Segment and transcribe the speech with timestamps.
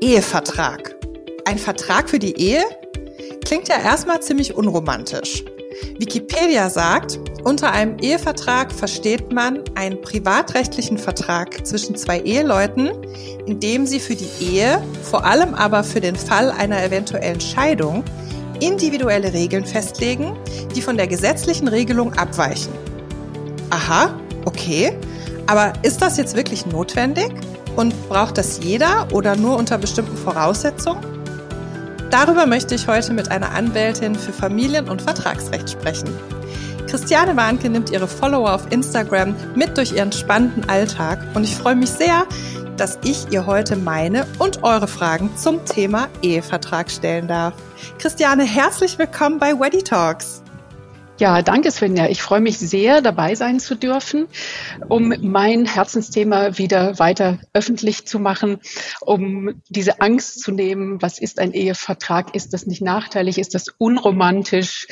[0.00, 0.94] Ehevertrag.
[1.44, 2.62] Ein Vertrag für die Ehe?
[3.44, 5.44] Klingt ja erstmal ziemlich unromantisch.
[5.98, 12.90] Wikipedia sagt, unter einem Ehevertrag versteht man einen privatrechtlichen Vertrag zwischen zwei Eheleuten,
[13.46, 18.04] in dem sie für die Ehe, vor allem aber für den Fall einer eventuellen Scheidung,
[18.60, 20.36] individuelle Regeln festlegen,
[20.76, 22.72] die von der gesetzlichen Regelung abweichen.
[23.70, 24.96] Aha, okay.
[25.48, 27.32] Aber ist das jetzt wirklich notwendig?
[27.78, 31.00] Und braucht das jeder oder nur unter bestimmten Voraussetzungen?
[32.10, 36.08] Darüber möchte ich heute mit einer Anwältin für Familien- und Vertragsrecht sprechen.
[36.88, 41.76] Christiane Warnke nimmt ihre Follower auf Instagram mit durch ihren spannenden Alltag und ich freue
[41.76, 42.26] mich sehr,
[42.76, 47.54] dass ich ihr heute meine und eure Fragen zum Thema Ehevertrag stellen darf.
[47.98, 50.42] Christiane, herzlich willkommen bei Weddy Talks.
[51.18, 52.06] Ja, danke Svenja.
[52.08, 54.28] Ich freue mich sehr, dabei sein zu dürfen,
[54.88, 58.60] um mein Herzensthema wieder weiter öffentlich zu machen,
[59.00, 63.66] um diese Angst zu nehmen, was ist ein Ehevertrag, ist das nicht nachteilig, ist das
[63.78, 64.86] unromantisch.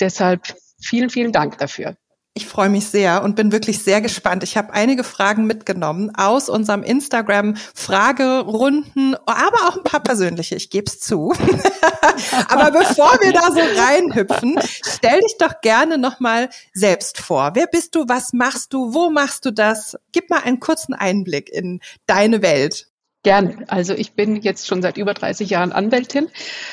[0.00, 1.96] Deshalb vielen, vielen Dank dafür.
[2.38, 4.44] Ich freue mich sehr und bin wirklich sehr gespannt.
[4.44, 10.86] Ich habe einige Fragen mitgenommen aus unserem Instagram-Fragerunden, aber auch ein paar persönliche, ich gebe
[10.86, 11.32] es zu.
[12.48, 17.50] aber bevor wir da so reinhüpfen, stell dich doch gerne nochmal selbst vor.
[17.54, 19.96] Wer bist du, was machst du, wo machst du das?
[20.12, 22.86] Gib mal einen kurzen Einblick in deine Welt.
[23.28, 23.66] Gerne.
[23.68, 26.28] Also ich bin jetzt schon seit über 30 Jahren Anwältin.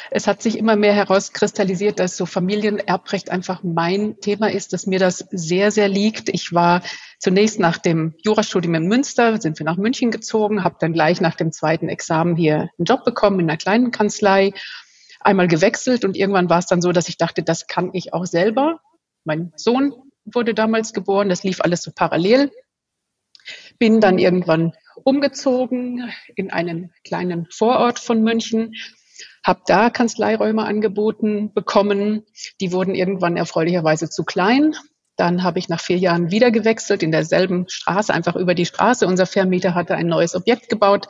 [0.10, 4.98] Es hat sich immer mehr herauskristallisiert, dass so Familienerbrecht einfach mein Thema ist, dass mir
[4.98, 6.30] das sehr, sehr liegt.
[6.30, 6.82] Ich war
[7.20, 11.36] zunächst nach dem Jurastudium in Münster, sind wir nach München gezogen, habe dann gleich nach
[11.36, 14.54] dem zweiten Examen hier einen Job bekommen in einer kleinen Kanzlei,
[15.20, 18.26] einmal gewechselt und irgendwann war es dann so, dass ich dachte, das kann ich auch
[18.26, 18.80] selber.
[19.26, 22.50] Mein Sohn wurde damals geboren, das lief alles so parallel.
[23.78, 24.72] Bin dann irgendwann
[25.04, 28.74] umgezogen in einen kleinen Vorort von München,
[29.44, 32.26] habe da Kanzleiräume angeboten bekommen.
[32.60, 34.76] Die wurden irgendwann erfreulicherweise zu klein.
[35.16, 39.08] Dann habe ich nach vier Jahren wieder gewechselt in derselben Straße, einfach über die Straße.
[39.08, 41.08] Unser Vermieter hatte ein neues Objekt gebaut,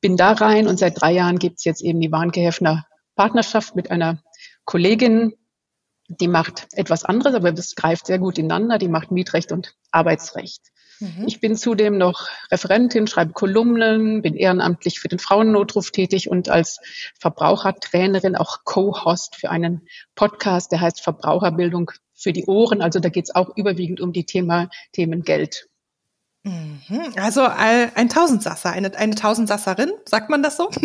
[0.00, 4.22] bin da rein und seit drei Jahren gibt's jetzt eben die Warnke-Heffner Partnerschaft mit einer
[4.64, 5.34] Kollegin,
[6.08, 8.78] die macht etwas anderes, aber das greift sehr gut ineinander.
[8.78, 10.60] Die macht Mietrecht und Arbeitsrecht.
[11.00, 11.24] Mhm.
[11.26, 16.80] Ich bin zudem noch Referentin, schreibe Kolumnen, bin ehrenamtlich für den Frauennotruf tätig und als
[17.18, 22.82] Verbrauchertrainerin auch Co-Host für einen Podcast, der heißt Verbraucherbildung für die Ohren.
[22.82, 25.68] Also da geht es auch überwiegend um die Thema Themen Geld.
[26.46, 27.12] Mhm.
[27.16, 30.70] Also ein Tausendsasser, eine, eine Tausendsasserin, sagt man das so?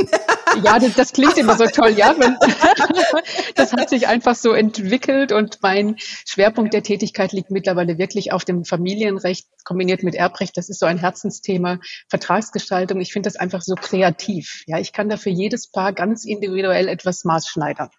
[0.65, 2.13] Ja, das, das klingt immer so toll, ja.
[2.17, 2.35] Wenn,
[3.55, 8.43] das hat sich einfach so entwickelt und mein Schwerpunkt der Tätigkeit liegt mittlerweile wirklich auf
[8.43, 10.57] dem Familienrecht kombiniert mit Erbrecht.
[10.57, 11.79] Das ist so ein Herzensthema,
[12.09, 12.99] Vertragsgestaltung.
[12.99, 14.63] Ich finde das einfach so kreativ.
[14.67, 17.89] Ja, ich kann da für jedes Paar ganz individuell etwas maßschneidern.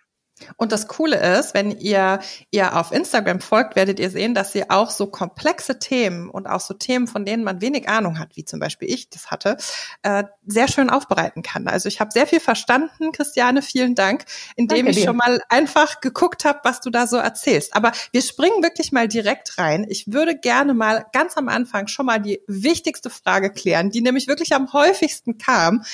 [0.57, 2.21] Und das Coole ist, wenn ihr
[2.51, 6.61] ihr auf Instagram folgt, werdet ihr sehen, dass sie auch so komplexe Themen und auch
[6.61, 9.57] so Themen, von denen man wenig Ahnung hat, wie zum Beispiel ich das hatte,
[10.03, 11.69] äh, sehr schön aufbereiten kann.
[11.69, 14.25] Also ich habe sehr viel verstanden, Christiane, vielen Dank,
[14.57, 17.75] indem ich schon mal einfach geguckt habe, was du da so erzählst.
[17.75, 19.87] Aber wir springen wirklich mal direkt rein.
[19.89, 24.29] Ich würde gerne mal ganz am Anfang schon mal die wichtigste Frage klären, die nämlich
[24.29, 25.85] wirklich am häufigsten kam.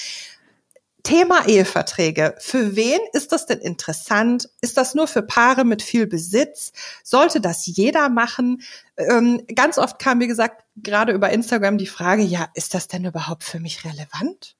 [1.02, 2.34] Thema Eheverträge.
[2.38, 4.48] Für wen ist das denn interessant?
[4.60, 6.72] Ist das nur für Paare mit viel Besitz?
[7.04, 8.62] Sollte das jeder machen?
[8.96, 13.04] Ähm, ganz oft kam, wie gesagt, gerade über Instagram die Frage, ja, ist das denn
[13.04, 14.56] überhaupt für mich relevant?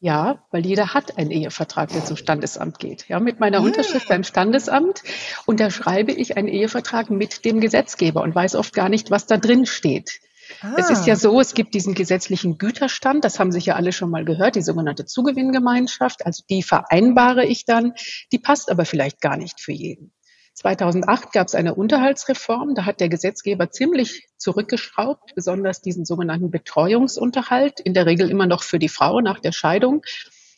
[0.00, 3.08] Ja, weil jeder hat einen Ehevertrag, der zum Standesamt geht.
[3.08, 3.64] Ja, mit meiner hm.
[3.64, 5.02] Unterschrift beim Standesamt
[5.46, 9.64] unterschreibe ich einen Ehevertrag mit dem Gesetzgeber und weiß oft gar nicht, was da drin
[9.64, 10.20] steht.
[10.60, 10.74] Ah.
[10.76, 11.16] Es ist ja ah.
[11.16, 14.62] so, es gibt diesen gesetzlichen Güterstand, das haben sich ja alle schon mal gehört, die
[14.62, 16.24] sogenannte Zugewinngemeinschaft.
[16.26, 17.94] Also die vereinbare ich dann,
[18.32, 20.12] die passt aber vielleicht gar nicht für jeden.
[20.54, 27.80] 2008 gab es eine Unterhaltsreform, da hat der Gesetzgeber ziemlich zurückgeschraubt, besonders diesen sogenannten Betreuungsunterhalt,
[27.80, 30.02] in der Regel immer noch für die Frau nach der Scheidung.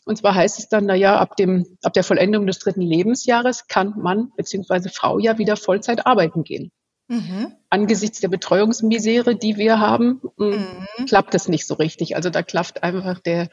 [0.05, 3.67] Und zwar heißt es dann, na ja, ab dem, ab der Vollendung des dritten Lebensjahres
[3.67, 4.91] kann Mann bzw.
[4.91, 6.71] Frau ja wieder Vollzeit arbeiten gehen.
[7.09, 7.55] Mhm.
[7.71, 11.07] Angesichts der Betreuungsmisere, die wir haben, mm, mhm.
[11.07, 12.17] klappt das nicht so richtig.
[12.17, 13.49] Also da klafft einfach der,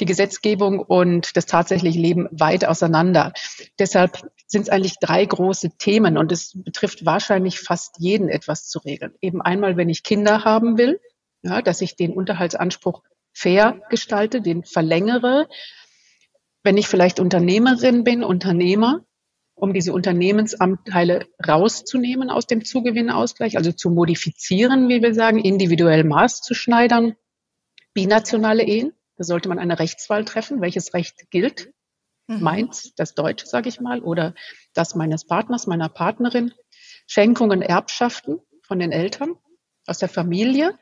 [0.00, 3.32] die Gesetzgebung und das tatsächliche Leben weit auseinander.
[3.78, 8.80] Deshalb sind es eigentlich drei große Themen und es betrifft wahrscheinlich fast jeden etwas zu
[8.80, 9.14] regeln.
[9.20, 11.00] Eben einmal, wenn ich Kinder haben will,
[11.42, 13.02] ja, dass ich den Unterhaltsanspruch
[13.32, 15.48] fair gestalte, den verlängere.
[16.64, 19.04] Wenn ich vielleicht Unternehmerin bin, Unternehmer,
[19.60, 26.40] um diese Unternehmensanteile rauszunehmen aus dem Zugewinnausgleich, also zu modifizieren, wie wir sagen, individuell Maß
[26.40, 27.16] zu schneidern,
[27.92, 28.92] binationale Ehen.
[29.16, 31.72] Da sollte man eine Rechtswahl treffen, welches Recht gilt.
[32.28, 32.40] Mhm.
[32.40, 34.34] Meins, das Deutsche, sage ich mal, oder
[34.74, 36.52] das meines Partners, meiner Partnerin.
[37.06, 39.34] Schenkungen, Erbschaften von den Eltern,
[39.86, 40.78] aus der Familie.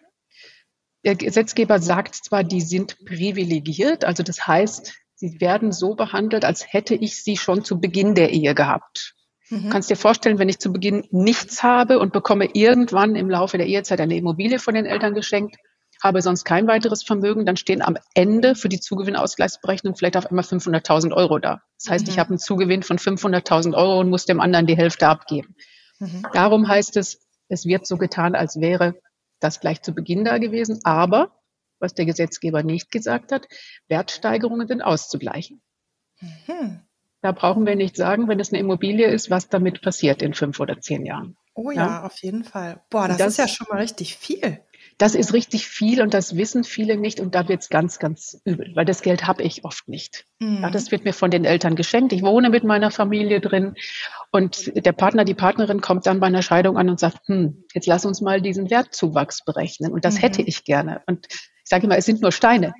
[1.04, 6.72] Der Gesetzgeber sagt zwar, die sind privilegiert, also das heißt, sie werden so behandelt, als
[6.72, 9.14] hätte ich sie schon zu Beginn der Ehe gehabt.
[9.50, 9.64] Mhm.
[9.64, 13.58] Du kannst dir vorstellen, wenn ich zu Beginn nichts habe und bekomme irgendwann im Laufe
[13.58, 15.56] der Ehezeit eine Immobilie von den Eltern geschenkt,
[16.02, 20.44] habe sonst kein weiteres Vermögen, dann stehen am Ende für die Zugewinnausgleichsberechnung vielleicht auf einmal
[20.44, 21.62] 500.000 Euro da.
[21.78, 22.12] Das heißt, mhm.
[22.12, 25.56] ich habe einen Zugewinn von 500.000 Euro und muss dem anderen die Hälfte abgeben.
[25.98, 26.26] Mhm.
[26.32, 28.94] Darum heißt es, es wird so getan, als wäre
[29.40, 30.80] das gleich zu Beginn da gewesen.
[30.84, 31.30] Aber,
[31.78, 33.46] was der Gesetzgeber nicht gesagt hat,
[33.88, 35.60] Wertsteigerungen sind auszugleichen.
[36.20, 36.80] Mhm.
[37.22, 40.60] Da brauchen wir nicht sagen, wenn es eine Immobilie ist, was damit passiert in fünf
[40.60, 41.36] oder zehn Jahren.
[41.54, 42.02] Oh ja, ja?
[42.04, 42.82] auf jeden Fall.
[42.90, 44.60] Boah, das, das, ist ja schon mal richtig viel.
[44.98, 48.40] Das ist richtig viel und das wissen viele nicht und da wird es ganz, ganz
[48.44, 50.24] übel, weil das Geld habe ich oft nicht.
[50.38, 50.62] Mhm.
[50.62, 52.12] Ja, das wird mir von den Eltern geschenkt.
[52.14, 53.74] Ich wohne mit meiner Familie drin
[54.32, 57.86] und der Partner, die Partnerin kommt dann bei einer Scheidung an und sagt, hm, jetzt
[57.86, 60.20] lass uns mal diesen Wertzuwachs berechnen und das mhm.
[60.20, 61.02] hätte ich gerne.
[61.06, 62.72] Und ich sage immer, es sind nur Steine.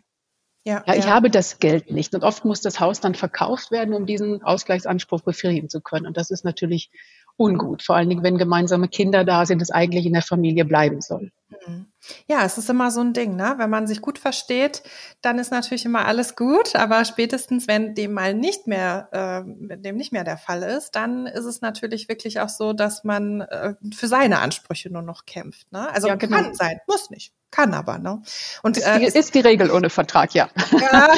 [0.66, 1.10] Ja, ja, ich ja.
[1.10, 2.12] habe das Geld nicht.
[2.14, 6.06] Und oft muss das Haus dann verkauft werden, um diesen Ausgleichsanspruch befriedigen zu können.
[6.06, 6.90] Und das ist natürlich
[7.36, 7.82] ungut.
[7.82, 11.30] Vor allen Dingen, wenn gemeinsame Kinder da sind, es eigentlich in der Familie bleiben soll.
[11.66, 11.86] Mhm.
[12.28, 13.54] Ja, es ist immer so ein Ding, ne?
[13.58, 14.82] Wenn man sich gut versteht,
[15.22, 19.96] dann ist natürlich immer alles gut, aber spätestens, wenn dem mal nicht mehr, äh, dem
[19.96, 23.74] nicht mehr der Fall ist, dann ist es natürlich wirklich auch so, dass man äh,
[23.94, 25.70] für seine Ansprüche nur noch kämpft.
[25.72, 25.88] Ne?
[25.92, 26.36] Also ja, genau.
[26.36, 27.32] kann sein, muss nicht.
[27.56, 28.20] Kann aber, ne?
[28.62, 30.50] Und ist die, äh, ist die Regel ohne Vertrag, ja.
[30.78, 31.08] Ja,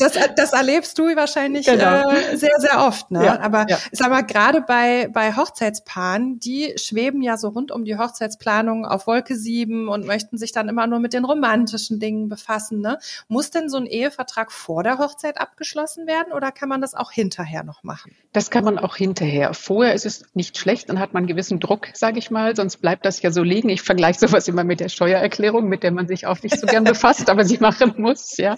[0.00, 2.10] das, das erlebst du wahrscheinlich genau.
[2.10, 3.24] äh, sehr, sehr oft, ne?
[3.24, 3.78] Ja, aber ja.
[3.92, 9.06] sag mal, gerade bei, bei Hochzeitspaaren, die schweben ja so rund um die Hochzeitsplanung auf
[9.06, 12.98] Wolke sieben und möchten sich dann immer nur mit den romantischen Dingen befassen, ne?
[13.28, 17.12] Muss denn so ein Ehevertrag vor der Hochzeit abgeschlossen werden oder kann man das auch
[17.12, 18.10] hinterher noch machen?
[18.32, 19.54] Das kann man auch hinterher.
[19.54, 22.78] Vorher ist es nicht schlecht, dann hat man einen gewissen Druck, sage ich mal, sonst
[22.78, 23.68] bleibt das ja so liegen.
[23.68, 25.59] Ich vergleiche sowas immer mit der Steuererklärung.
[25.60, 28.36] Versicherung, mit der man sich auch nicht so gern befasst, aber sie machen muss.
[28.36, 28.56] Ja.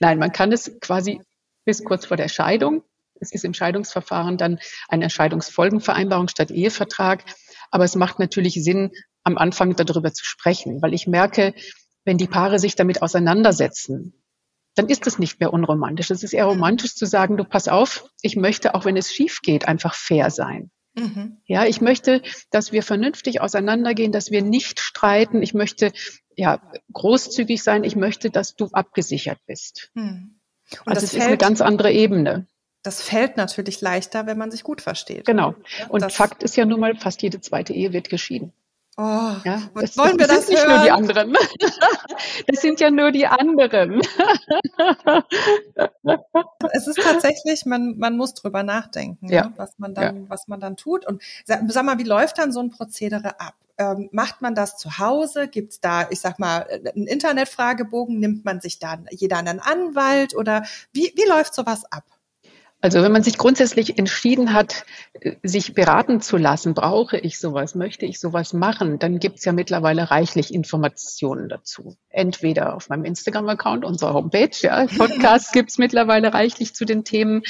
[0.00, 1.20] Nein, man kann es quasi
[1.64, 2.82] bis kurz vor der Scheidung.
[3.20, 4.58] Es ist im Scheidungsverfahren dann
[4.88, 7.24] eine Scheidungsfolgenvereinbarung statt Ehevertrag.
[7.70, 8.92] Aber es macht natürlich Sinn,
[9.24, 11.54] am Anfang darüber zu sprechen, weil ich merke,
[12.04, 14.22] wenn die Paare sich damit auseinandersetzen,
[14.76, 16.10] dann ist es nicht mehr unromantisch.
[16.10, 19.40] Es ist eher romantisch zu sagen, du pass auf, ich möchte, auch wenn es schief
[19.42, 20.70] geht, einfach fair sein.
[20.96, 21.38] Mhm.
[21.44, 25.42] Ja, ich möchte, dass wir vernünftig auseinandergehen, dass wir nicht streiten.
[25.42, 25.92] Ich möchte
[26.36, 26.60] ja
[26.92, 27.84] großzügig sein.
[27.84, 29.90] Ich möchte, dass du abgesichert bist.
[29.94, 30.36] Mhm.
[30.84, 32.46] Und also das ist eine ganz andere Ebene.
[32.82, 35.24] Das fällt natürlich leichter, wenn man sich gut versteht.
[35.24, 35.54] Genau.
[35.88, 38.52] Und Fakt ist ja nun mal, fast jede zweite Ehe wird geschieden.
[38.98, 41.36] Oh, ja, das, wollen wir das, das sind nicht nur die anderen.
[42.46, 44.00] Das sind ja nur die anderen.
[46.72, 49.46] Es ist tatsächlich, man, man muss drüber nachdenken, ja.
[49.46, 50.28] ne, was man dann, ja.
[50.28, 51.06] was man dann tut.
[51.06, 53.54] Und sag, mal, wie läuft dann so ein Prozedere ab?
[53.78, 55.48] Ähm, macht man das zu Hause?
[55.48, 58.18] Gibt's da, ich sag mal, einen Internetfragebogen?
[58.18, 62.04] Nimmt man sich dann jeder einen Anwalt oder wie, wie läuft sowas ab?
[62.82, 64.84] Also wenn man sich grundsätzlich entschieden hat,
[65.42, 69.52] sich beraten zu lassen, brauche ich sowas, möchte ich sowas machen, dann gibt es ja
[69.52, 71.96] mittlerweile reichlich Informationen dazu.
[72.10, 77.42] Entweder auf meinem Instagram-Account, unserer Homepage, ja, Podcasts gibt es mittlerweile reichlich zu den Themen.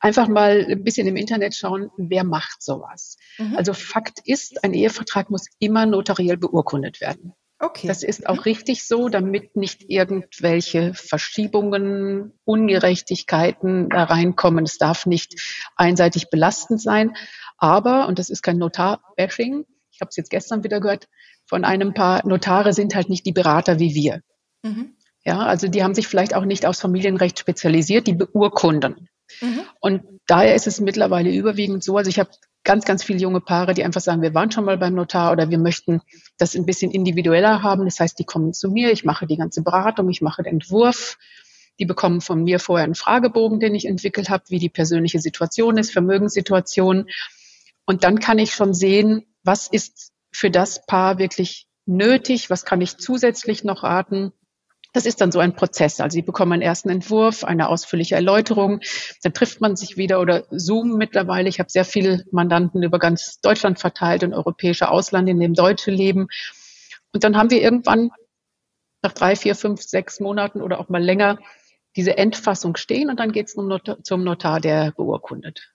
[0.00, 3.18] Einfach mal ein bisschen im Internet schauen, wer macht sowas.
[3.38, 3.56] Mhm.
[3.56, 7.34] Also Fakt ist, ein Ehevertrag muss immer notariell beurkundet werden.
[7.62, 7.86] Okay.
[7.88, 14.64] Das ist auch richtig so, damit nicht irgendwelche Verschiebungen, Ungerechtigkeiten da reinkommen.
[14.64, 17.14] Es darf nicht einseitig belastend sein.
[17.58, 21.08] Aber, und das ist kein Notar-Bashing, ich habe es jetzt gestern wieder gehört,
[21.44, 24.22] von einem paar Notare sind halt nicht die Berater wie wir.
[24.62, 24.96] Mhm.
[25.26, 29.08] Ja, also die haben sich vielleicht auch nicht aufs Familienrecht spezialisiert, die beurkunden.
[29.42, 29.60] Mhm.
[29.80, 32.30] Und daher ist es mittlerweile überwiegend so, also ich habe
[32.70, 35.50] ganz, ganz viele junge Paare, die einfach sagen, wir waren schon mal beim Notar oder
[35.50, 36.02] wir möchten
[36.38, 37.84] das ein bisschen individueller haben.
[37.84, 41.18] Das heißt, die kommen zu mir, ich mache die ganze Beratung, ich mache den Entwurf.
[41.80, 45.78] Die bekommen von mir vorher einen Fragebogen, den ich entwickelt habe, wie die persönliche Situation
[45.78, 47.08] ist, Vermögenssituation.
[47.86, 52.80] Und dann kann ich schon sehen, was ist für das Paar wirklich nötig, was kann
[52.80, 54.32] ich zusätzlich noch raten
[54.92, 56.00] das ist dann so ein Prozess.
[56.00, 58.80] Also Sie bekommen einen ersten Entwurf, eine ausführliche Erläuterung,
[59.22, 61.48] dann trifft man sich wieder oder Zoom mittlerweile.
[61.48, 65.90] Ich habe sehr viele Mandanten über ganz Deutschland verteilt und europäische Ausland, in dem Deutsche
[65.90, 66.28] leben.
[67.12, 68.10] Und dann haben wir irgendwann
[69.02, 71.38] nach drei, vier, fünf, sechs Monaten oder auch mal länger
[71.96, 75.72] diese Endfassung stehen und dann geht es zum Notar, der beurkundet.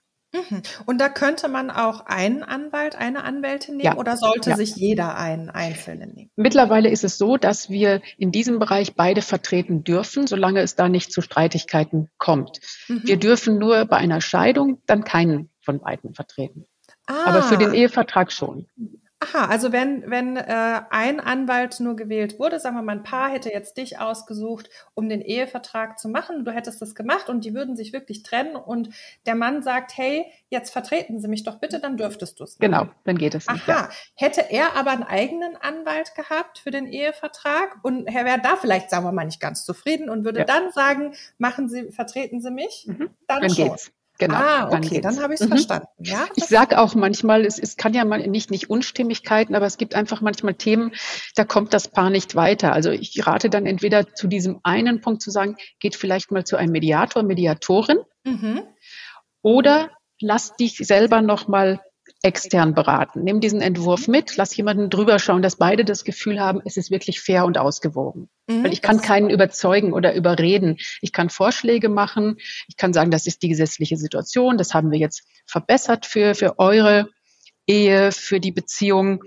[0.50, 0.62] Mhm.
[0.86, 3.96] Und da könnte man auch einen Anwalt, eine Anwältin nehmen ja.
[3.96, 4.56] oder sollte ja.
[4.56, 6.30] sich jeder einen einzelnen nehmen?
[6.36, 10.88] Mittlerweile ist es so, dass wir in diesem Bereich beide vertreten dürfen, solange es da
[10.88, 12.60] nicht zu Streitigkeiten kommt.
[12.88, 13.02] Mhm.
[13.04, 16.66] Wir dürfen nur bei einer Scheidung dann keinen von beiden vertreten.
[17.06, 17.24] Ah.
[17.26, 18.66] Aber für den Ehevertrag schon.
[19.18, 23.30] Aha, also wenn, wenn äh, ein Anwalt nur gewählt wurde, sagen wir mal, ein Paar
[23.30, 27.54] hätte jetzt dich ausgesucht, um den Ehevertrag zu machen, du hättest das gemacht und die
[27.54, 28.90] würden sich wirklich trennen und
[29.24, 32.58] der Mann sagt, hey, jetzt vertreten Sie mich doch bitte, dann dürftest du es.
[32.58, 33.66] Genau, dann geht es nicht.
[33.66, 33.90] Aha, ja.
[34.16, 38.90] hätte er aber einen eigenen Anwalt gehabt für den Ehevertrag und er wäre da vielleicht,
[38.90, 40.44] sagen wir mal, nicht ganz zufrieden und würde ja.
[40.44, 43.08] dann sagen, machen Sie, vertreten Sie mich, mhm.
[43.26, 43.68] dann, dann schon.
[43.70, 43.92] Geht's.
[44.18, 44.36] Genau.
[44.36, 45.50] Ah, okay, dann, dann habe ich es mhm.
[45.50, 45.86] verstanden.
[45.98, 49.76] Ja, ich sage auch manchmal, es, es kann ja mal nicht, nicht Unstimmigkeiten, aber es
[49.76, 50.92] gibt einfach manchmal Themen,
[51.34, 52.72] da kommt das Paar nicht weiter.
[52.72, 56.56] Also ich rate dann entweder zu diesem einen Punkt zu sagen, geht vielleicht mal zu
[56.56, 58.62] einem Mediator, Mediatorin mhm.
[59.42, 61.80] oder lass dich selber noch mal
[62.22, 63.22] extern beraten.
[63.22, 66.90] Nimm diesen Entwurf mit, lass jemanden drüber schauen, dass beide das Gefühl haben, es ist
[66.90, 68.30] wirklich fair und ausgewogen.
[68.46, 70.78] Mhm, Weil ich kann keinen überzeugen oder überreden.
[71.00, 72.36] Ich kann Vorschläge machen.
[72.68, 74.58] Ich kann sagen, das ist die gesetzliche Situation.
[74.58, 77.08] Das haben wir jetzt verbessert für, für eure
[77.66, 79.22] Ehe, für die Beziehung.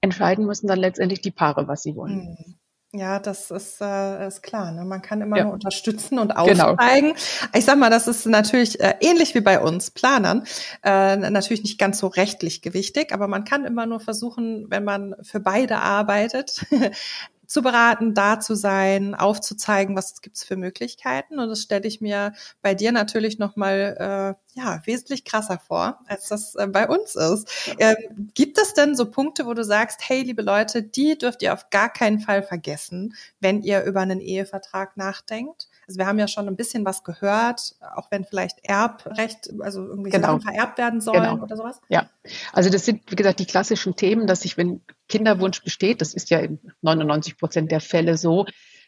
[0.00, 2.36] Entscheiden müssen dann letztendlich die Paare, was sie wollen.
[2.38, 2.58] Mhm.
[2.96, 4.70] Ja, das ist, äh, ist klar.
[4.70, 4.84] Ne?
[4.84, 5.44] Man kann immer ja.
[5.44, 6.74] nur unterstützen und genau.
[6.74, 7.14] aufzeigen.
[7.14, 7.50] Genau.
[7.52, 10.44] Ich sag mal, das ist natürlich äh, ähnlich wie bei uns Planern,
[10.84, 15.16] äh, natürlich nicht ganz so rechtlich gewichtig, aber man kann immer nur versuchen, wenn man
[15.22, 16.64] für beide arbeitet,
[17.46, 21.38] zu beraten, da zu sein, aufzuzeigen, was gibt's für Möglichkeiten.
[21.38, 22.32] Und das stelle ich mir
[22.62, 27.48] bei dir natürlich nochmal äh, ja, wesentlich krasser vor, als das äh, bei uns ist.
[27.78, 27.96] Äh,
[28.34, 31.70] gibt es denn so Punkte, wo du sagst, hey, liebe Leute, die dürft ihr auf
[31.70, 35.68] gar keinen Fall vergessen, wenn ihr über einen Ehevertrag nachdenkt?
[35.86, 40.10] Also wir haben ja schon ein bisschen was gehört, auch wenn vielleicht Erbrecht, also irgendwie
[40.10, 40.28] genau.
[40.28, 41.42] Sachen vererbt werden sollen genau.
[41.42, 41.80] oder sowas.
[41.88, 42.08] Ja,
[42.52, 46.30] also das sind, wie gesagt, die klassischen Themen, dass ich, wenn Kinderwunsch besteht, das ist
[46.30, 48.46] ja in 99 Prozent der Fälle so,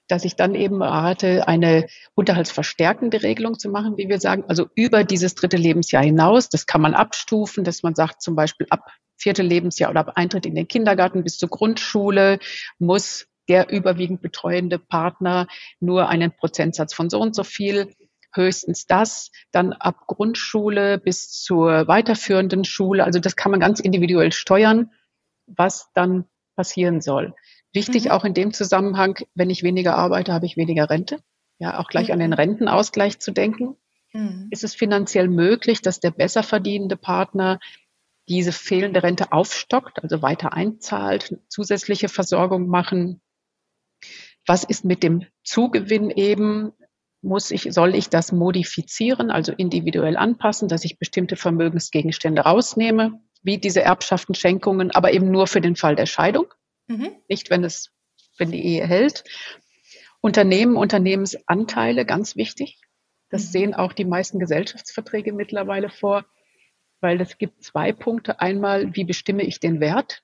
[0.09, 5.05] dass ich dann eben rate, eine unterhaltsverstärkende Regelung zu machen, wie wir sagen, also über
[5.05, 6.49] dieses dritte Lebensjahr hinaus.
[6.49, 10.47] Das kann man abstufen, dass man sagt, zum Beispiel ab vierte Lebensjahr oder ab Eintritt
[10.47, 12.39] in den Kindergarten bis zur Grundschule
[12.79, 15.47] muss der überwiegend betreuende Partner
[15.81, 17.95] nur einen Prozentsatz von so und so viel,
[18.35, 23.05] höchstens das, dann ab Grundschule bis zur weiterführenden Schule.
[23.05, 24.91] Also das kann man ganz individuell steuern,
[25.47, 27.35] was dann passieren soll.
[27.73, 28.11] Wichtig mhm.
[28.13, 31.21] auch in dem Zusammenhang, wenn ich weniger arbeite, habe ich weniger Rente.
[31.59, 32.15] Ja, auch gleich mhm.
[32.15, 32.35] an den mhm.
[32.35, 33.77] Rentenausgleich zu denken.
[34.13, 34.49] Mhm.
[34.51, 37.59] Ist es finanziell möglich, dass der besser verdienende Partner
[38.29, 43.21] diese fehlende Rente aufstockt, also weiter einzahlt, zusätzliche Versorgung machen,
[44.47, 46.73] was ist mit dem Zugewinn eben?
[47.23, 53.59] Muss ich, soll ich das modifizieren, also individuell anpassen, dass ich bestimmte Vermögensgegenstände rausnehme, wie
[53.59, 56.47] diese Erbschaften, Schenkungen, aber eben nur für den Fall der Scheidung,
[56.87, 57.11] mhm.
[57.29, 57.91] nicht wenn es,
[58.39, 59.25] wenn die Ehe hält.
[60.21, 62.81] Unternehmen, Unternehmensanteile, ganz wichtig.
[63.31, 63.49] Das mhm.
[63.49, 66.25] sehen auch die meisten Gesellschaftsverträge mittlerweile vor,
[67.01, 68.41] weil es gibt zwei Punkte.
[68.41, 70.23] Einmal, wie bestimme ich den Wert?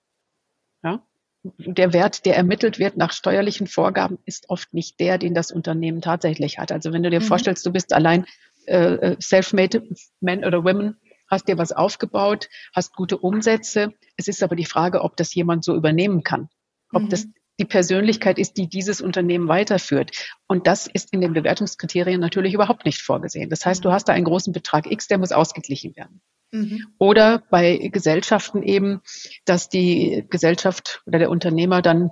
[0.85, 1.05] Ja,
[1.45, 6.01] der Wert, der ermittelt wird nach steuerlichen Vorgaben, ist oft nicht der, den das Unternehmen
[6.01, 6.71] tatsächlich hat.
[6.71, 7.25] Also wenn du dir mhm.
[7.25, 8.27] vorstellst, du bist allein
[8.67, 9.83] äh, äh, self-made
[10.21, 10.97] Man oder Women,
[11.29, 13.93] hast dir was aufgebaut, hast gute Umsätze.
[14.17, 16.49] Es ist aber die Frage, ob das jemand so übernehmen kann.
[16.93, 17.09] Ob mhm.
[17.09, 17.27] das
[17.59, 20.11] die Persönlichkeit ist, die dieses Unternehmen weiterführt.
[20.47, 23.51] Und das ist in den Bewertungskriterien natürlich überhaupt nicht vorgesehen.
[23.51, 23.93] Das heißt, du mhm.
[23.93, 26.23] hast da einen großen Betrag X, der muss ausgeglichen werden.
[26.53, 26.87] Mhm.
[26.99, 29.01] Oder bei Gesellschaften eben,
[29.45, 32.11] dass die Gesellschaft oder der Unternehmer dann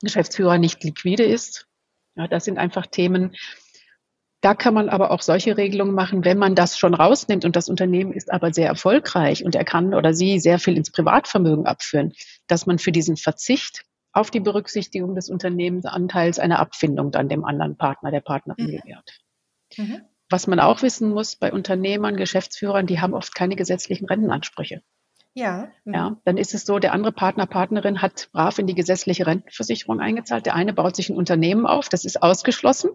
[0.00, 1.66] Geschäftsführer nicht liquide ist.
[2.14, 3.34] Ja, das sind einfach Themen.
[4.40, 7.68] Da kann man aber auch solche Regelungen machen, wenn man das schon rausnimmt und das
[7.68, 12.12] Unternehmen ist aber sehr erfolgreich und er kann oder sie sehr viel ins Privatvermögen abführen,
[12.46, 17.76] dass man für diesen Verzicht auf die Berücksichtigung des Unternehmensanteils eine Abfindung dann dem anderen
[17.76, 18.76] Partner, der Partnerin mhm.
[18.76, 19.20] gewährt.
[19.76, 20.02] Mhm.
[20.34, 24.82] Was man auch wissen muss bei Unternehmern, Geschäftsführern, die haben oft keine gesetzlichen Rentenansprüche.
[25.32, 25.68] Ja.
[25.84, 30.00] Ja, dann ist es so, der andere Partner, Partnerin hat brav in die gesetzliche Rentenversicherung
[30.00, 30.44] eingezahlt.
[30.44, 32.90] Der eine baut sich ein Unternehmen auf, das ist ausgeschlossen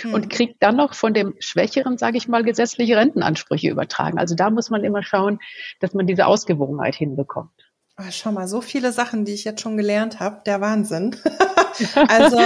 [0.00, 0.14] hm.
[0.14, 4.18] und kriegt dann noch von dem Schwächeren, sage ich mal, gesetzliche Rentenansprüche übertragen.
[4.18, 5.38] Also da muss man immer schauen,
[5.78, 7.52] dass man diese Ausgewogenheit hinbekommt.
[8.00, 11.14] Oh, schau mal, so viele Sachen, die ich jetzt schon gelernt habe, der Wahnsinn.
[12.08, 12.38] also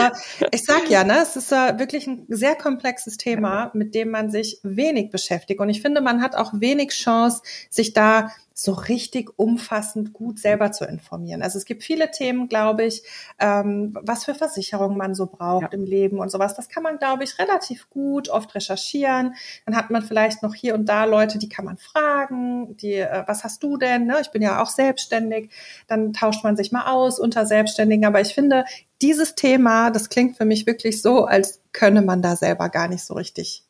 [0.50, 4.30] ich sag ja, ne, es ist uh, wirklich ein sehr komplexes Thema, mit dem man
[4.30, 5.60] sich wenig beschäftigt.
[5.60, 10.70] Und ich finde, man hat auch wenig Chance, sich da so richtig umfassend gut selber
[10.70, 11.42] zu informieren.
[11.42, 13.02] Also es gibt viele Themen, glaube ich,
[13.40, 15.68] ähm, was für Versicherungen man so braucht ja.
[15.72, 16.54] im Leben und sowas.
[16.54, 19.34] Das kann man, glaube ich, relativ gut oft recherchieren.
[19.66, 23.24] Dann hat man vielleicht noch hier und da Leute, die kann man fragen, die, äh,
[23.26, 24.06] was hast du denn?
[24.06, 24.18] Ne?
[24.20, 25.50] Ich bin ja auch selbstständig.
[25.88, 28.04] Dann tauscht man sich mal aus unter Selbstständigen.
[28.04, 28.64] Aber ich finde,
[29.02, 33.04] dieses Thema, das klingt für mich wirklich so, als könne man da selber gar nicht
[33.04, 33.63] so richtig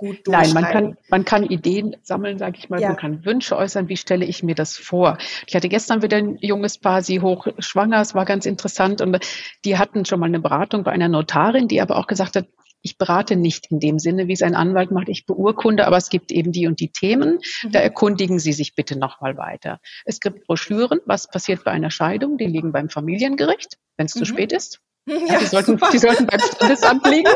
[0.00, 2.88] gut Nein, man kann, man kann Ideen sammeln, sage ich mal, ja.
[2.88, 5.18] man kann Wünsche äußern, wie stelle ich mir das vor.
[5.46, 9.18] Ich hatte gestern wieder ein junges Paar, sie hochschwanger, es war ganz interessant und
[9.66, 12.46] die hatten schon mal eine Beratung bei einer Notarin, die aber auch gesagt hat,
[12.80, 16.08] ich berate nicht in dem Sinne, wie es ein Anwalt macht, ich beurkunde, aber es
[16.08, 17.72] gibt eben die und die Themen, mhm.
[17.72, 19.80] da erkundigen Sie sich bitte nochmal weiter.
[20.06, 24.20] Es gibt Broschüren, was passiert bei einer Scheidung, die liegen beim Familiengericht, wenn es mhm.
[24.20, 24.80] zu spät ist.
[25.28, 27.30] Ja, die, sollten, die sollten beim Standesamt liegen.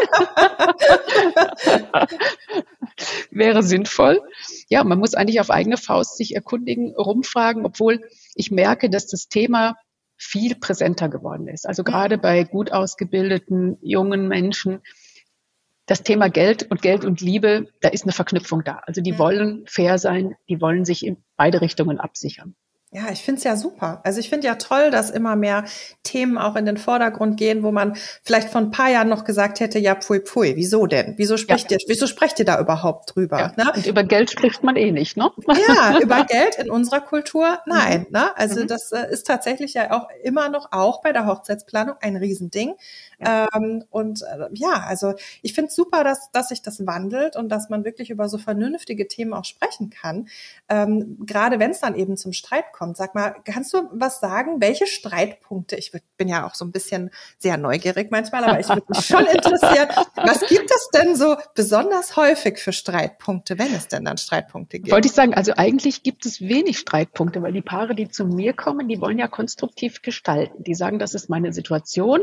[3.31, 4.21] Wäre sinnvoll.
[4.69, 8.00] Ja, man muss eigentlich auf eigene Faust sich erkundigen, rumfragen, obwohl
[8.35, 9.76] ich merke, dass das Thema
[10.16, 11.66] viel präsenter geworden ist.
[11.66, 14.81] Also gerade bei gut ausgebildeten jungen Menschen,
[15.87, 18.83] das Thema Geld und Geld und Liebe, da ist eine Verknüpfung da.
[18.87, 22.54] Also die wollen fair sein, die wollen sich in beide Richtungen absichern.
[22.94, 24.00] Ja, ich finde es ja super.
[24.04, 25.64] Also ich finde ja toll, dass immer mehr
[26.04, 29.58] Themen auch in den Vordergrund gehen, wo man vielleicht vor ein paar Jahren noch gesagt
[29.58, 31.14] hätte, ja, pfui, pfui, wieso denn?
[31.16, 31.78] Wieso sprecht ja.
[31.78, 33.52] ihr, wieso sprecht ihr da überhaupt drüber?
[33.56, 33.64] Ja.
[33.64, 33.72] Ne?
[33.74, 35.28] Und über Geld spricht man eh nicht, ne?
[35.66, 38.06] Ja, über Geld in unserer Kultur, nein.
[38.08, 38.12] Mhm.
[38.12, 38.36] Ne?
[38.36, 38.68] Also mhm.
[38.68, 42.74] das äh, ist tatsächlich ja auch immer noch auch bei der Hochzeitsplanung ein Riesending.
[43.25, 43.49] Ja.
[43.54, 47.49] Ähm, und äh, ja, also ich finde es super, dass, dass sich das wandelt und
[47.49, 50.28] dass man wirklich über so vernünftige Themen auch sprechen kann.
[50.69, 52.97] Ähm, Gerade wenn es dann eben zum Streit kommt.
[52.97, 57.11] Sag mal, kannst du was sagen, welche Streitpunkte, ich bin ja auch so ein bisschen
[57.38, 62.16] sehr neugierig manchmal, aber ich würde mich schon interessieren, was gibt es denn so besonders
[62.16, 64.93] häufig für Streitpunkte, wenn es denn dann Streitpunkte gibt?
[64.93, 68.52] Wollte ich sagen, also eigentlich gibt es wenig Streitpunkte, weil die Paare, die zu mir
[68.52, 70.62] kommen, die wollen ja konstruktiv gestalten.
[70.62, 72.23] Die sagen, das ist meine Situation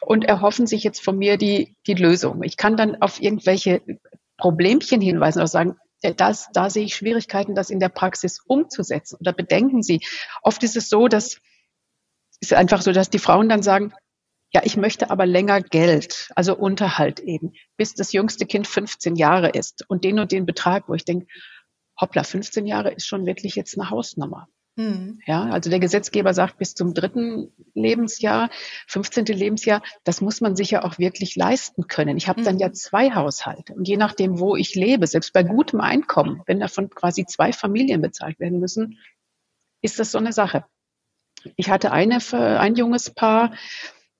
[0.00, 2.42] und erhoffen sich jetzt von mir die, die Lösung.
[2.42, 3.82] Ich kann dann auf irgendwelche
[4.36, 5.76] Problemchen hinweisen oder sagen,
[6.16, 9.18] das, da sehe ich Schwierigkeiten, das in der Praxis umzusetzen.
[9.20, 10.00] Oder bedenken Sie,
[10.42, 11.38] oft ist es so, dass
[12.42, 13.94] ist einfach so, dass die Frauen dann sagen,
[14.52, 19.48] ja, ich möchte aber länger Geld, also Unterhalt eben, bis das jüngste Kind 15 Jahre
[19.48, 21.26] ist und den und den Betrag, wo ich denke,
[21.98, 24.48] hoppla, 15 Jahre ist schon wirklich jetzt eine Hausnummer.
[24.76, 25.20] Mhm.
[25.26, 28.48] Ja, also der Gesetzgeber sagt bis zum dritten Lebensjahr,
[28.86, 29.26] 15.
[29.26, 32.16] Lebensjahr, das muss man sich ja auch wirklich leisten können.
[32.16, 32.44] Ich habe mhm.
[32.44, 36.60] dann ja zwei Haushalte und je nachdem, wo ich lebe, selbst bei gutem Einkommen, wenn
[36.60, 38.98] davon quasi zwei Familien bezahlt werden müssen,
[39.82, 40.64] ist das so eine Sache.
[41.56, 43.52] Ich hatte eine, ein junges Paar,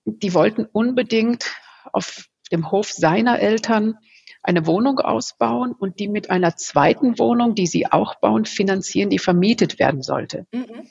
[0.05, 1.55] die wollten unbedingt
[1.93, 3.97] auf dem Hof seiner Eltern
[4.43, 9.19] eine Wohnung ausbauen und die mit einer zweiten Wohnung, die sie auch bauen, finanzieren, die
[9.19, 10.47] vermietet werden sollte.
[10.53, 10.89] Mhm.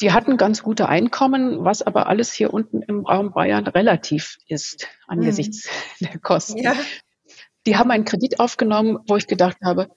[0.00, 4.88] Die hatten ganz gute Einkommen, was aber alles hier unten im Raum Bayern relativ ist
[5.06, 5.68] angesichts
[6.00, 6.06] mhm.
[6.06, 6.58] der Kosten.
[6.58, 6.74] Ja.
[7.66, 9.88] Die haben einen Kredit aufgenommen, wo ich gedacht habe,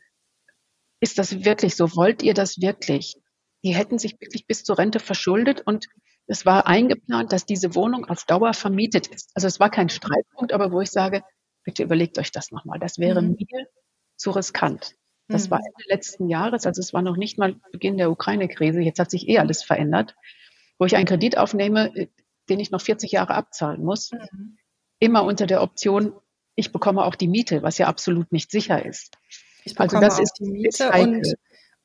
[1.02, 1.96] ist das wirklich so?
[1.96, 3.16] Wollt ihr das wirklich?
[3.64, 5.88] Die hätten sich wirklich bis zur Rente verschuldet und
[6.28, 9.32] es war eingeplant, dass diese Wohnung auf Dauer vermietet ist.
[9.34, 11.24] Also es war kein Streitpunkt, aber wo ich sage,
[11.70, 12.80] bitte überlegt euch das nochmal.
[12.80, 13.38] Das wäre mhm.
[13.38, 13.68] mir
[14.16, 14.96] zu riskant.
[15.28, 15.52] Das mhm.
[15.52, 18.82] war Ende letzten Jahres, also es war noch nicht mal Beginn der Ukraine-Krise.
[18.82, 20.16] Jetzt hat sich eh alles verändert,
[20.80, 22.08] wo ich einen Kredit aufnehme, äh,
[22.50, 24.12] den ich noch 40 Jahre abzahlen muss.
[24.12, 24.58] Mhm.
[24.98, 26.14] Immer unter der Option,
[26.56, 29.16] ich bekomme auch die Miete, was ja absolut nicht sicher ist.
[29.64, 31.36] Ich also bekomme also das ist die Miete und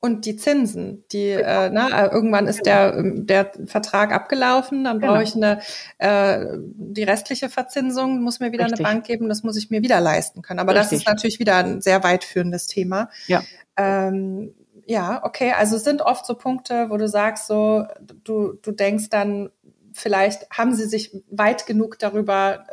[0.04, 5.14] und die Zinsen, die äh, na, äh, irgendwann ist der der Vertrag abgelaufen, dann genau.
[5.14, 5.60] brauche ich eine
[5.96, 8.84] äh, die restliche Verzinsung muss mir wieder Richtig.
[8.84, 10.60] eine Bank geben, das muss ich mir wieder leisten können.
[10.60, 10.90] Aber Richtig.
[10.90, 13.08] das ist natürlich wieder ein sehr weit führendes Thema.
[13.28, 13.42] Ja.
[13.78, 14.52] Ähm,
[14.84, 15.52] ja, okay.
[15.52, 17.86] Also sind oft so Punkte, wo du sagst, so
[18.24, 19.48] du du denkst dann
[19.94, 22.66] vielleicht haben sie sich weit genug darüber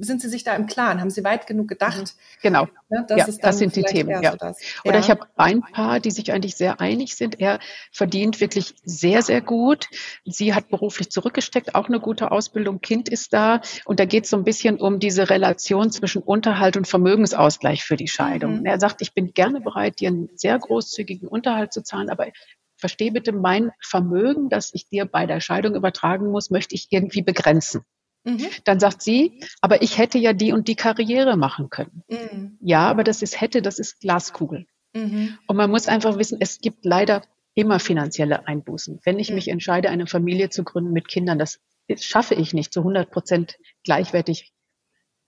[0.00, 1.00] sind Sie sich da im Klaren?
[1.00, 1.98] Haben Sie weit genug gedacht?
[1.98, 2.40] Mhm.
[2.42, 2.68] Genau.
[2.88, 4.22] Ne, das, ja, das sind die Themen.
[4.22, 4.32] Ja.
[4.32, 4.60] So das.
[4.84, 5.00] Oder ja.
[5.00, 7.40] ich habe ein Paar, die sich eigentlich sehr einig sind.
[7.40, 7.58] Er
[7.92, 9.88] verdient wirklich sehr, sehr gut.
[10.24, 12.80] Sie hat beruflich zurückgesteckt, auch eine gute Ausbildung.
[12.80, 13.60] Kind ist da.
[13.84, 17.96] Und da geht es so ein bisschen um diese Relation zwischen Unterhalt und Vermögensausgleich für
[17.96, 18.60] die Scheidung.
[18.60, 18.66] Mhm.
[18.66, 22.26] Er sagt, ich bin gerne bereit, dir einen sehr großzügigen Unterhalt zu zahlen, aber
[22.76, 27.22] verstehe bitte mein Vermögen, das ich dir bei der Scheidung übertragen muss, möchte ich irgendwie
[27.22, 27.84] begrenzen.
[28.26, 28.48] Mhm.
[28.64, 32.02] Dann sagt sie, aber ich hätte ja die und die Karriere machen können.
[32.08, 32.58] Mhm.
[32.60, 34.66] Ja, aber das ist hätte, das ist Glaskugel.
[34.94, 35.38] Mhm.
[35.46, 37.22] Und man muss einfach wissen, es gibt leider
[37.54, 39.00] immer finanzielle Einbußen.
[39.04, 41.60] Wenn ich mich entscheide, eine Familie zu gründen mit Kindern, das
[41.98, 44.52] schaffe ich nicht zu 100 Prozent gleichwertig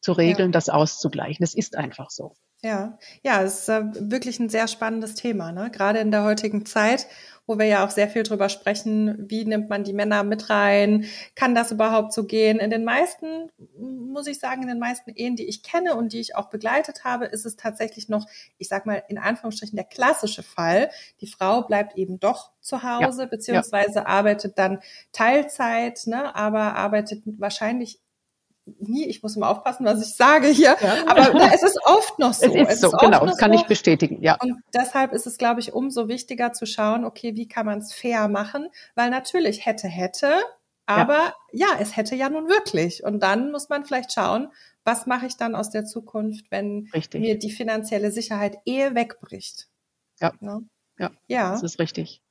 [0.00, 0.52] zu regeln, ja.
[0.52, 1.42] das auszugleichen.
[1.42, 2.34] Das ist einfach so.
[2.62, 5.70] Ja, ja, es ist äh, wirklich ein sehr spannendes Thema, ne?
[5.70, 7.06] Gerade in der heutigen Zeit,
[7.48, 11.06] wo wir ja auch sehr viel drüber sprechen, wie nimmt man die Männer mit rein?
[11.34, 12.58] Kann das überhaupt so gehen?
[12.58, 16.20] In den meisten, muss ich sagen, in den meisten Ehen, die ich kenne und die
[16.20, 18.26] ich auch begleitet habe, ist es tatsächlich noch,
[18.58, 20.90] ich sag mal, in Anführungsstrichen der klassische Fall.
[21.22, 24.06] Die Frau bleibt eben doch zu Hause, ja, beziehungsweise ja.
[24.06, 24.80] arbeitet dann
[25.12, 27.98] Teilzeit, ne, aber arbeitet wahrscheinlich
[28.78, 31.07] nie, ich muss immer aufpassen, was ich sage hier, ja.
[31.07, 32.46] aber es ist oft noch so.
[32.46, 33.59] Es ist es so, ist genau, das kann so.
[33.59, 34.37] ich bestätigen, ja.
[34.40, 37.92] Und deshalb ist es, glaube ich, umso wichtiger zu schauen, okay, wie kann man es
[37.92, 40.33] fair machen, weil natürlich hätte, hätte,
[40.87, 41.66] aber ja.
[41.68, 43.04] ja, es hätte ja nun wirklich.
[43.04, 44.48] Und dann muss man vielleicht schauen,
[44.85, 47.20] was mache ich dann aus der Zukunft, wenn richtig.
[47.20, 49.68] mir die finanzielle Sicherheit ehe wegbricht.
[50.18, 50.33] Ja.
[50.40, 50.62] Ne?
[50.98, 52.22] Ja, ja, das ist richtig.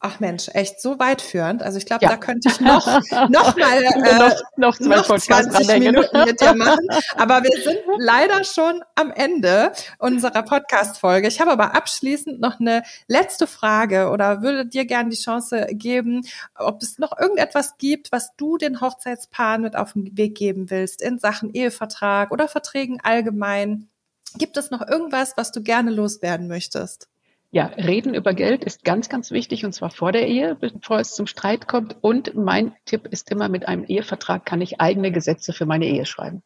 [0.00, 1.60] Ach Mensch, echt so weitführend.
[1.60, 2.10] Also ich glaube, ja.
[2.10, 2.86] da könnte ich noch,
[3.28, 6.86] noch mal äh, noch, noch, noch 20 Minuten mit dir machen.
[7.16, 11.26] Aber wir sind leider schon am Ende unserer Podcast-Folge.
[11.26, 16.24] Ich habe aber abschließend noch eine letzte Frage oder würde dir gerne die Chance geben,
[16.54, 21.02] ob es noch irgendetwas gibt, was du den Hochzeitspaaren mit auf den Weg geben willst
[21.02, 23.88] in Sachen Ehevertrag oder Verträgen allgemein.
[24.36, 27.08] Gibt es noch irgendwas, was du gerne loswerden möchtest?
[27.50, 31.14] Ja, reden über Geld ist ganz, ganz wichtig und zwar vor der Ehe, bevor es
[31.14, 31.96] zum Streit kommt.
[32.02, 36.04] Und mein Tipp ist immer, mit einem Ehevertrag kann ich eigene Gesetze für meine Ehe
[36.04, 36.42] schreiben.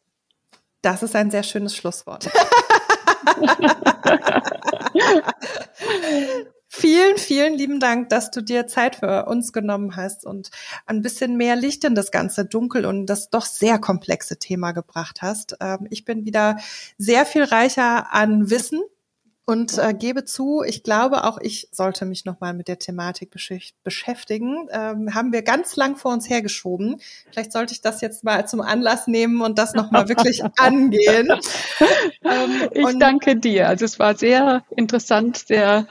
[0.80, 2.30] Das ist ein sehr schönes Schlusswort.
[6.68, 10.50] vielen, vielen lieben Dank, dass du dir Zeit für uns genommen hast und
[10.86, 15.20] ein bisschen mehr Licht in das ganze Dunkel und das doch sehr komplexe Thema gebracht
[15.20, 15.56] hast.
[15.60, 16.58] Ähm, ich bin wieder
[16.96, 18.82] sehr viel reicher an Wissen
[19.44, 23.34] und äh, gebe zu, ich glaube, auch ich sollte mich nochmal mit der Thematik
[23.82, 24.68] beschäftigen.
[24.70, 27.00] Ähm, haben wir ganz lang vor uns hergeschoben.
[27.32, 31.28] Vielleicht sollte ich das jetzt mal zum Anlass nehmen und das nochmal wirklich angehen.
[32.24, 33.68] Ähm, ich danke dir.
[33.68, 35.88] Also es war sehr interessant, sehr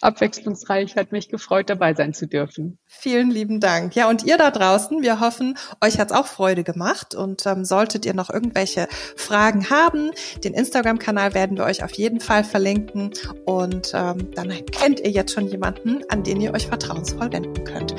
[0.00, 0.94] abwechslungsreich.
[0.94, 2.78] Hat mich gefreut, dabei sein zu dürfen.
[2.86, 3.96] Vielen lieben Dank.
[3.96, 7.16] Ja, und ihr da draußen, wir hoffen, euch hat's auch Freude gemacht.
[7.16, 8.86] Und ähm, solltet ihr noch irgendwelche
[9.16, 10.12] Fragen haben,
[10.44, 13.12] den Instagram-Kanal werden wir euch auf jeden Fall verlinken finden.
[13.44, 17.94] Und ähm, dann kennt ihr jetzt schon jemanden, an den ihr euch vertrauensvoll wenden könnt.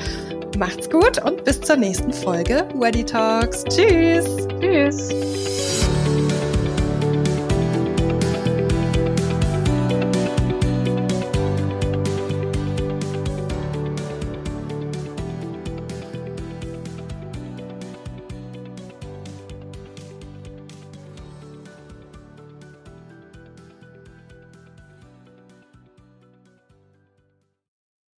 [0.58, 3.64] Macht's gut und bis zur nächsten Folge Weddy Talks.
[3.64, 4.46] Tschüss.
[4.60, 5.93] Tschüss.